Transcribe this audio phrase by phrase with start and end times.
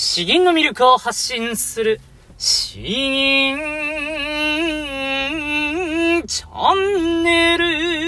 [0.00, 2.00] 詩吟の魅力を発信する、
[2.38, 3.58] 詩吟
[6.24, 8.07] チャンネル。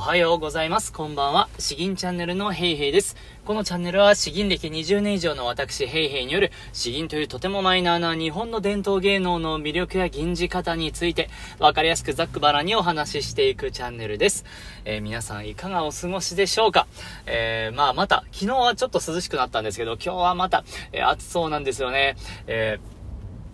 [0.00, 0.94] はようございます。
[0.94, 1.50] こんばんは。
[1.58, 3.18] 詩吟チャンネルのヘイヘイです。
[3.44, 11.28] このチャンネルは詩吟歴20年以上の私ヘイヘイによる詩吟というとてもマイナーな日本の伝統芸能の魅力や吟じ方について
[11.58, 14.46] わかりやすくざっくばらにお話ししていくチャンネルです。
[14.86, 16.86] えー、皆さんいかがお過ごしでしょうか？
[17.26, 22.16] えー、まあまた、昨日はちょっと涼しくなったんですけど、今日はまた、えー、暑そうなんですよね。
[22.46, 22.99] えー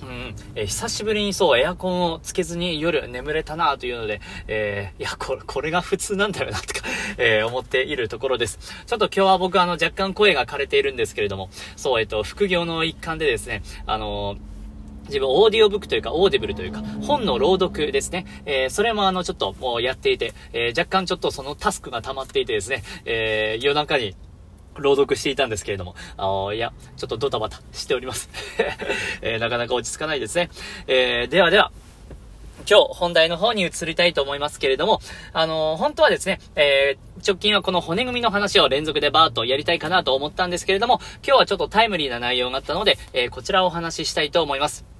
[0.02, 6.86] うん、えー、久しぶりにそう、エアコンをつけずに夜眠れたなというので、えー、いや、これ、これが普通なんだよな、とか、
[7.18, 8.58] えー、思っているところです。
[8.86, 14.36] ちょっと今日は僕あの、若干声が枯れているんですけれども、そう、えっ、と、副業の一環でですね、あの
[15.06, 18.26] 自分、オーディオブックというか、オーディブルというか、本の朗読ですね。
[18.44, 24.16] えー、それもあの、ちょっと、もうやっていて、えー、若干ちょっとそのタスクが溜まっていてですね、えー、夜中に、
[24.78, 28.30] 朗読していたんですけれども、あの、いや、ちょっとドタバタしております。
[29.22, 30.50] えー、なかなか落ち着かないですね。
[30.86, 31.72] えー、ではでは、
[32.68, 35.00] 今日本題の方に移りたいと思いますけれども、
[35.32, 44.96] あのー、本当はですね、えー、直近はこの骨組みの話を連続でバーッとやりたいかなと思ったんですけれども、今日はちょっとタイムリーな内容があったので、えー、こちらをお話ししたいと思います。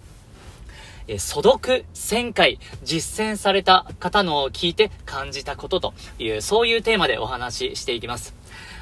[1.09, 8.35] え素読1000回実践された方のを聞いて感じたことという、そういうテーマでお話ししていきます。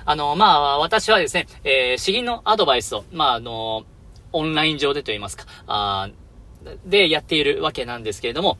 [0.06, 3.84] あの、まあ、私はですね、えー、詩吟のアドバイスを、まあ、あの、
[4.32, 6.10] オンライン上でと言いますか、あ
[6.86, 8.58] でやっているわけなんですけれども、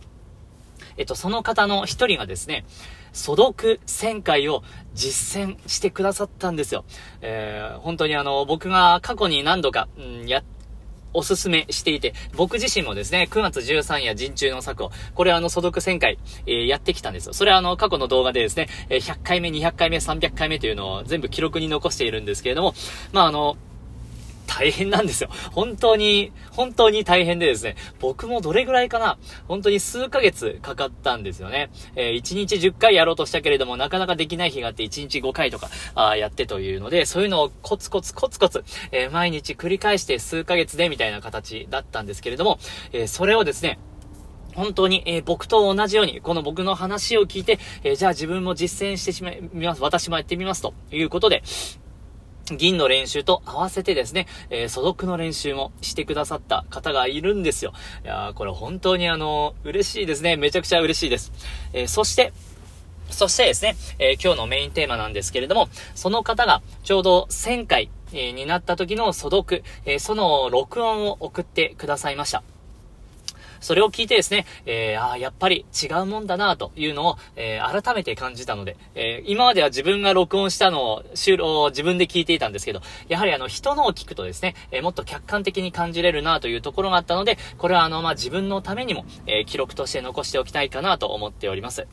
[0.97, 2.65] えっと、その方の一人がですね、
[3.13, 4.63] 素読1000回を
[4.95, 6.85] 実践してくださったんですよ。
[7.21, 10.43] えー、本当にあの、僕が過去に何度か、うん、や
[11.15, 17.33] おすすめしていて、僕自身もですね、9月13夜人中の策を、これあの、素読1000回、えー、やってきたんですよ。
[17.33, 22.75] それはあの、過去の動画でですね、え100回目、200回目、300回目というのを全部記録に残しているんですけれども、
[23.13, 23.57] まああの、
[24.47, 25.31] 大変なんですよ。
[25.53, 31.71] 本当に、本当に大変でですね、僕もどれぐらいかな、本当に数ヶ月かかったんですよね。
[31.97, 42.59] えー、1日10回やろうとしたけれども、なかなかできない日があって、1日5回とか、あやってというので、そういうのをコツコツコツコツ、えー、毎日繰り返して数ヶ月でみたいな形だったんですけれども、
[42.93, 43.79] えー、それをですね、
[44.55, 49.83] 本当に、えー、僕と同じように、この僕の話を聞いて、えー、じゃあ自分も実践してしまいます。
[49.83, 50.63] 私もやってみます。
[50.63, 51.43] ということで、
[52.57, 57.73] 銀の練習と合わせてですね、えー、素読の練習もしてくださった方がいるんですよ。
[58.05, 60.37] いやー、これ本当にあのー、嬉しいですね。
[60.37, 61.33] めちゃくちゃ嬉しいです。
[61.73, 62.33] えー、そして、
[63.11, 72.43] そしてですね、え今日のメインテーマなんですけれども、その方がちょうど1000回、えになった時の素読、えその録音を送ってくださいました。
[73.65, 91.87] それを聞いてですね、えー、ああ、やっぱり違うもんだなというのを、えー、改めて感じたので、えー、今までは自分が録音したのを、収録を自分で聞いていたんですけど、やはりあの、人のを聞くとですね、えもっと客観的に感じれるなというところがあったので、これはあの、まあ、自分のためにも、え記録として残しておきたいかなと思っております。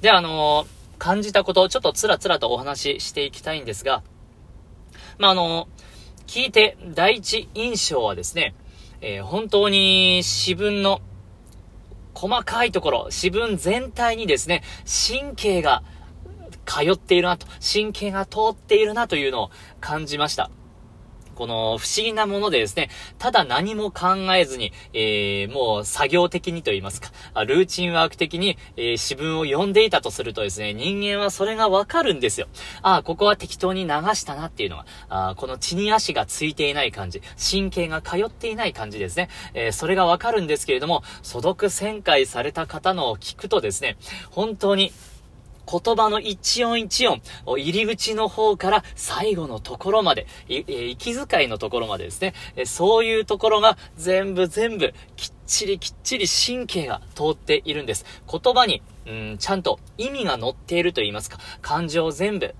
[0.00, 0.66] で、あの
[0.98, 4.02] 感じたことをちょっとつらつらとお話ししていきたいんですが、
[5.18, 5.68] まあ、あの
[6.26, 8.54] 聞いて第一印象はですね、
[9.00, 11.00] えー、本当に自分の
[12.14, 15.82] 細かいところ、自分全体にですね、神経が
[16.64, 20.50] 通っているなと、神経が通っているなというのを感じました。
[21.36, 27.12] この不思議なものでですね、ただ何も考えずに、えー、もう作業的にと言いますか、
[27.44, 32.48] ルーチンワーク的に、えー、詩文を読んでいたとするとですね、人間はそれがわかるんですよ。
[32.82, 39.28] ああ、ここは適当に流したなっていうのが、あこの血に足がついていない感じ、神経が通っていない感じですね。
[39.52, 43.98] えー、それがわかるんですけれども、素読旋回された方のを聞くとですね、
[44.30, 44.92] 本当に
[45.70, 52.34] 言葉の一音一音、入り口の方から最後のところまで、息遣いのところまでですね、
[52.64, 58.04] そういうところが全部全部きっちりきっちり神経が通っているんです。
[58.30, 62.54] 言葉に、うん、ちゃんと意味が乗っていると言いますか、感情全部、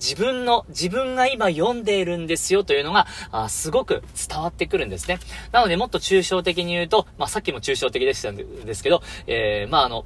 [0.00, 5.18] 自分の、自分が今読んでいるんですよというのが、あすごく伝わってくるんですね。
[5.52, 10.04] なので、もっと抽象的に言うと、まあ、さっきも抽象的でしたんですけど、えー、まあ、あの、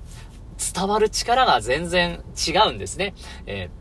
[0.75, 3.15] 伝わる力が全然違うんですね。
[3.47, 3.81] えー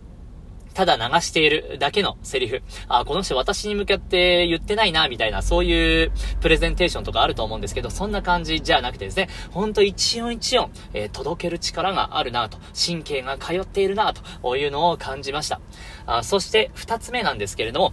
[0.79, 2.61] ただ流しているだけのセリフ。
[2.87, 15.59] あ、この人私に向かって言ってないな、みたいな、そういうプレゼンテーションとかあると思うんですけど、そんな感じじゃなくてですね、ほんと一音一音、えー、届ける力があるなと、神経が通っているなというのを感じました。
[16.05, 17.91] あそして二つ目なんですけれども、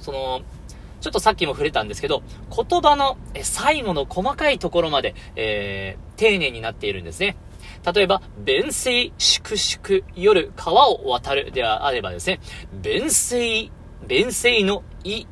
[0.00, 0.42] その、
[1.00, 2.22] ちょっとさっきも触れたんですけど、
[2.54, 7.36] 言葉の最後の細かいところまで、えー、丁寧になっているんですね。
[7.84, 12.40] 例えば、弁声粛々夜川を渡るであればですね、
[12.72, 13.70] 弁声、
[14.06, 15.26] 弁声のい、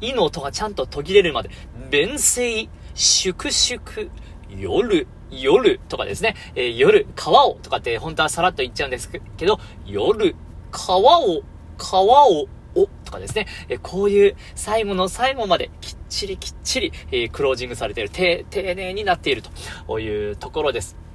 [0.00, 1.50] いの音がちゃんと途切れるまで、
[1.90, 4.10] 弁声粛々
[4.50, 10.34] 夜、夜とかですね、えー、夜、川をとかって本当はさらっと言っちゃうんですけど、夜、
[10.70, 11.42] 川を、
[11.78, 19.42] 川を、おとかですね、えこういう最後の最後まできっちりきっちり、えー、クロージングされている、丁寧になっている
[19.86, 21.05] というところです。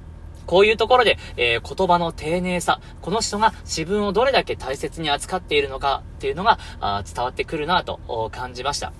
[0.46, 8.92] こういうところで、えー、言葉の丁寧さ、この人が自分をどれだけ大切に扱っているのかっていうのがあ伝わってくるなと感じました。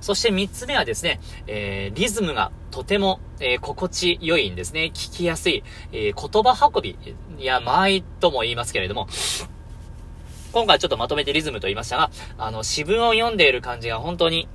[0.00, 4.90] そして三つ目はですね、えー、リズムがとても、えー、心地良いんですね。
[4.94, 6.98] 聞きやすい、えー、言葉運び、
[7.38, 9.08] いや、間合いとも言いますけれども、
[10.52, 14.48] 今回ちょっとまとめてリズムと言いましたが、あの、詩文を読んでいる感じが本当に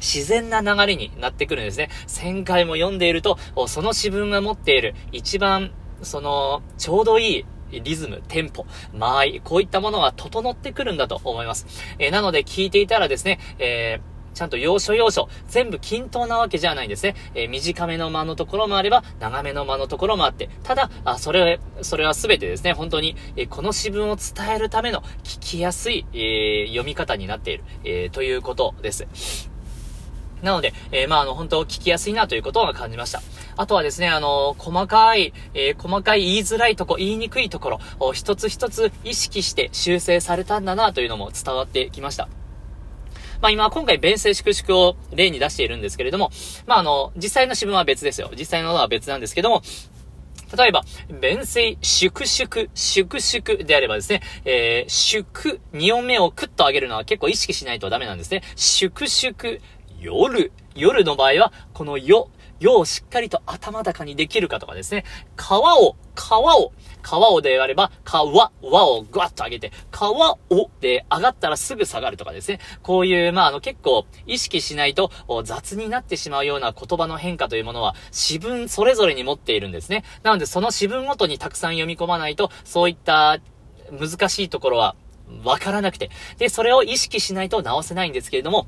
[0.00, 1.90] 自然な流れになってくるんですね。
[2.06, 7.44] 1000回も読んでいると、その詩文が持っている一番、その、ちょうどいい
[7.82, 11.66] リズム、テンポ、間合い、こういったものが整ってくるんだと思います。
[11.98, 17.14] えー、なので聞いていたらですね、えーちゃんと要所要所、全部均等なわけじゃないんですね。
[17.34, 29.53] えー、短めの間のところもあれば、長めの間のところもあって、ただ、あそれ、それは全てですね、本当に、えー、この詩文を伝えるための聞きやすい、えー、読み方になっている、えということです。
[30.44, 33.22] なので、えー、まあ、あの、本当聞きやすいなということが感じました。
[33.56, 42.28] あとはですね、あの、細かい、えー、細かい言いづらいとこ、言いにくいところを一つ一つ意識して修正されたんだなというのも伝わってきました。
[43.40, 46.30] まあ今、今回、弁声粛々を例に出しているんですけれども、
[46.66, 48.30] まああの、実際の詩文は別ですよ。
[48.38, 49.62] 実際ののは別なんですけども、
[50.56, 50.82] 例えば、
[51.20, 58.42] 弁声、粛々、粛々であればですね、えー、粛、2音目をクッと上げるのは結構意識しないとダメなんですね。
[58.54, 59.60] 粛々、
[60.04, 62.28] 夜、夜の場合は、このよ、
[62.60, 65.04] よをしっかりと頭高にできるかとかですね、
[65.34, 66.72] 川を、川を、
[67.02, 70.38] 川をであれば、川、わをぐわっと上げて、川を
[70.80, 72.60] で上がったらすぐ下がるとかですね。
[72.82, 75.10] こういう、まあ、あの、結構意識しないと
[75.44, 80.04] 雑になってしまうような言葉の変化というものは、詩文それぞれに持っているんですね。
[80.22, 83.38] なので、その詩文ごとにたくさん読み込まないと、そういった
[83.90, 84.96] 難しいところは
[85.42, 88.66] わからなくて、で、それを意識しないと直せないんですけれども、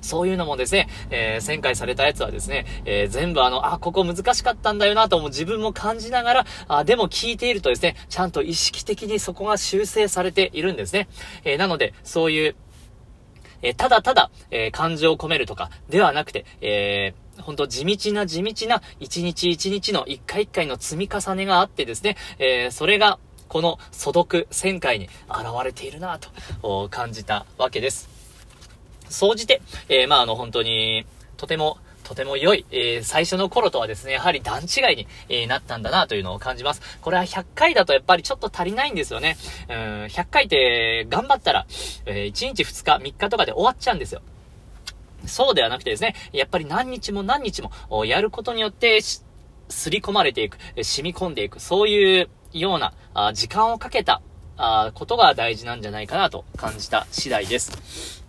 [0.00, 11.08] そういうのもですね、えー、旋回されたやつはですね、えー、全部あの、あ、ここ難しかったんだよなとも自分も感じながら、あ、でも聞いているとですね、ちゃんと意識的にそこが修正されているんですね。
[11.44, 12.56] えー、なので、そういう、
[13.62, 23.18] えただただ、え感情を込めるとか、ではなくて、えー、本当地道な地道な一日一日の一回一回の積み重ねがあってですね、えー、それが
[23.48, 28.15] この素読旋回に現れているなと感じたわけです。
[29.08, 31.06] 総じて、えー、まあ、あの、本当に、
[31.36, 36.80] とても、とても良い、えー、最初の頃とはですね、やはり段違いに、えー、なったんだなというのを感じます。
[37.00, 39.36] これは100回だとやっぱりちょっと足りないんですよね。
[39.68, 41.66] うん、100回って頑張ったら、
[42.06, 44.22] えー、1日2日、3日とかで終わっちゃうんですよ。
[45.26, 54.22] そうではなくてですね、やっぱり何日も何日もやることによって、すり込まれていく、染み込んでいく、そういうような、あ時間をかけた、
[54.56, 58.24] あことが大事なんじゃないかなと感じた次第です。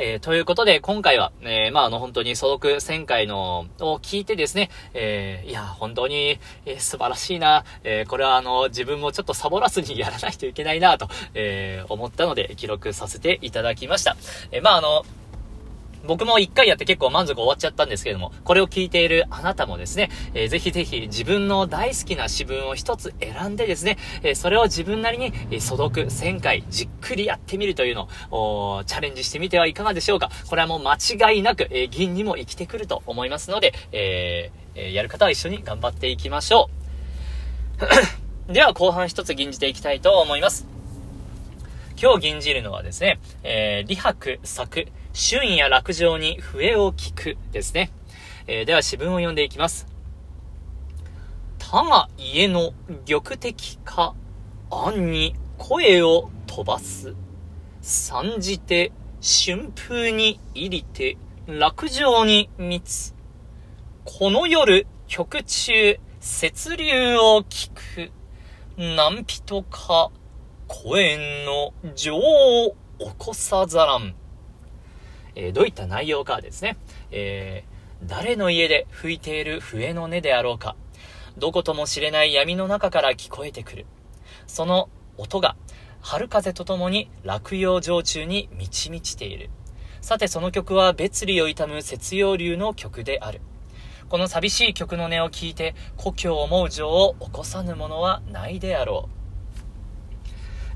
[0.00, 14.16] えー、ということで、今回は、えー、まあ、あの、本当に素読1000回の、を聞いてですね、えー、いや、本当に、えー、素晴らしいな、えー、これはあの、自分もちょっとサボらずにやらないといけないな、と、えー、思ったので、記録させていただきました。
[14.52, 15.04] えー、まあ、あの、
[16.04, 30.30] 僕も一回やって結構満足終わっちゃったんですけれども、これを聞いているあなたもですね、えー、ぜひぜひ自分の大好きな詩文を一つ選んでですね、えー、それを自分なりに、えー、素読1000回じっくりやってみるというのを、チャレンジしてみてはいかがでしょうか。
[30.48, 36.70] これはもう間違いなく、えー、銀にも生きてくると思いますので、えー、やる方は一緒に頑張っていきましょ
[38.48, 38.52] う。
[38.52, 40.66] では後半一つ吟じていきたいと思います。
[42.00, 44.86] 今日吟じるのはですね、えー、李白作、
[45.20, 47.90] 春夜落城に笛を聞くですね。
[48.46, 49.88] えー、では詩文を読んでいきます。
[51.58, 52.72] 他が家の
[53.04, 54.14] 玉敵か、
[54.70, 57.16] 暗に声を飛ばす。
[57.82, 61.16] 参じて春風に入りて
[61.48, 63.12] 落城に密。
[64.04, 68.12] この夜曲中雪流を聞く。
[68.76, 70.12] 何人か
[70.68, 74.14] 公園の女王を起こさざらん。
[75.38, 76.76] えー、どういった内容かですね。
[77.12, 80.74] えー、誰の家で吹いている笛の音であろうか。
[81.38, 83.86] どことも知れない闇の中から聞こえてくる。
[84.48, 85.56] その音が
[86.00, 89.48] 春風とともに落葉城中に満ち満ちている。
[90.00, 93.40] さてその曲は別離を悼む雪陽流の曲である。
[94.08, 99.17] この寂しい曲の音を聞いて、故郷を思う情を起こさぬ者はないであろう。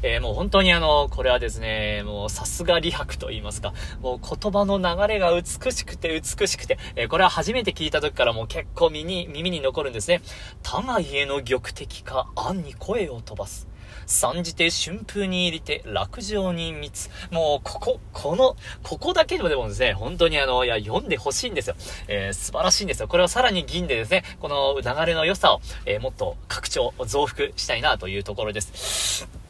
[0.02, 10.20] えー、もう本当にあの、これはですね、もうさすが理白と言いますか、もう言葉の流れが美しくて美しくて、えー、これは初めて聞いた時からもう結構耳に、耳に残るんですね。
[10.62, 13.68] 互いへの玉敵か、暗に声を飛ばす。
[14.06, 17.10] 参じて春風に入りて落城に密。
[17.30, 21.76] もう、ここ、この、ここだけでもでもですね、本当にあの、いや、読んでほしいんですよ。
[22.08, 23.08] えー、素晴らしいんですよ。
[23.08, 29.41] これをさらに銀でですね、この流れの良さを、えー、もっと拡張、増幅したいなというところです。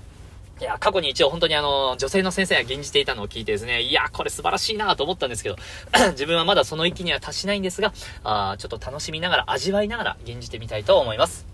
[0.62, 5.56] いや、過去に一応本当にあの、女性の先生が吟じていたのを聞いてですね、いや、これ素晴らしいなと思ったんですけど、
[6.12, 7.92] 自分はまだその域には達しないんですが、
[8.22, 11.48] あちょっと楽しみながら、味わいながら吟じてみたいと思います。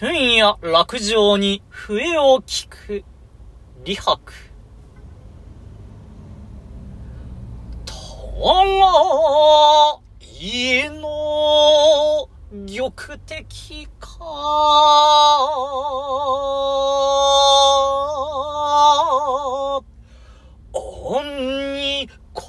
[0.00, 3.04] 春夜落城に笛を聞く、
[3.84, 4.32] 李白。
[7.86, 7.94] と
[10.40, 12.88] 家の玉
[13.26, 14.14] 的か。
[20.72, 22.46] 恩に声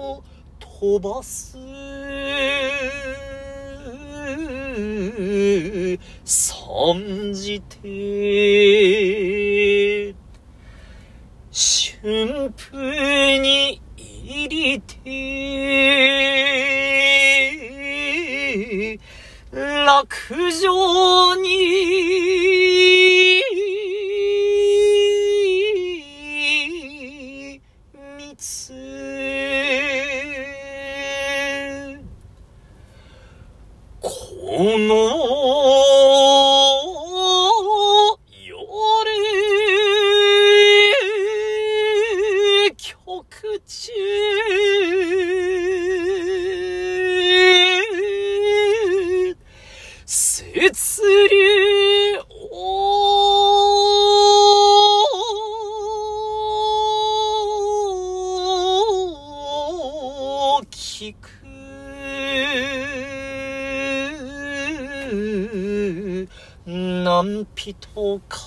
[0.00, 0.22] を
[0.58, 1.59] 飛ばす。
[20.08, 21.79] 苦情に、
[67.62, 68.38] 何人か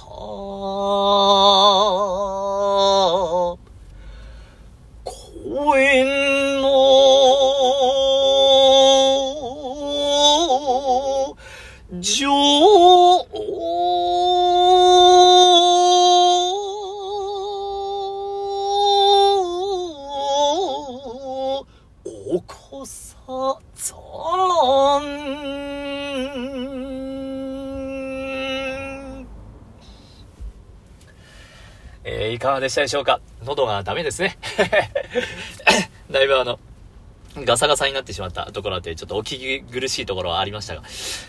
[32.34, 33.20] いかがでしたでしょうか？
[33.46, 34.38] 喉がダメですね。
[36.10, 36.60] だいぶあの、
[37.46, 40.84] ガサガサになってしまったところで、ちょっとお聞き苦しいところはありましたが、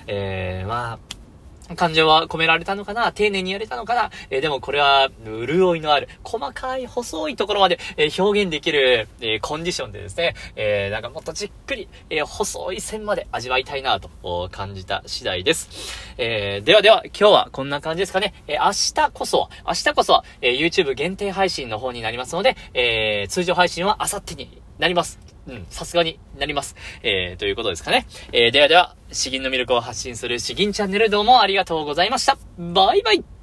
[0.06, 0.98] えー、まあ、
[1.76, 3.12] 感情は込められたのかな？
[3.12, 4.10] 丁寧にやれたのかな？
[4.30, 15.70] えー、でもこれは、潤いのある、細かい、細いところまで、えー、表現できる、えー、コンディションでですね、えなんかもっとじっくり、え細い線まで味わいたいなと感じた次第です。
[16.18, 18.34] えではでは、今日はこんな感じですかね。
[18.46, 25.33] え明日こそは、明日こそは、え YouTube 限定配信の方になりますので、え通常配信は明後日になります。
[25.48, 26.76] うん、さすがになります。
[27.02, 28.06] えー、ということですかね。
[28.32, 32.38] えー、ではでは、詩吟の魅力を発信する詩吟チャンネルどうもありがとうございました。
[32.58, 33.33] バイバイ